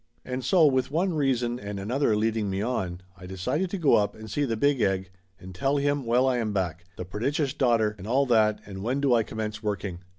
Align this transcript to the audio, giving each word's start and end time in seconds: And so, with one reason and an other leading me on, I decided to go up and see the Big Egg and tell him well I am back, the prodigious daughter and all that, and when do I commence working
And 0.25 0.43
so, 0.43 0.65
with 0.65 0.89
one 0.89 1.13
reason 1.13 1.59
and 1.59 1.79
an 1.79 1.91
other 1.91 2.15
leading 2.15 2.49
me 2.49 2.59
on, 2.63 3.01
I 3.15 3.27
decided 3.27 3.69
to 3.69 3.77
go 3.77 3.97
up 3.97 4.15
and 4.15 4.31
see 4.31 4.45
the 4.45 4.57
Big 4.57 4.81
Egg 4.81 5.11
and 5.39 5.53
tell 5.53 5.77
him 5.77 6.07
well 6.07 6.27
I 6.27 6.37
am 6.39 6.53
back, 6.53 6.85
the 6.95 7.05
prodigious 7.05 7.53
daughter 7.53 7.93
and 7.99 8.07
all 8.07 8.25
that, 8.25 8.61
and 8.65 8.81
when 8.81 8.99
do 8.99 9.13
I 9.13 9.21
commence 9.21 9.61
working 9.61 9.99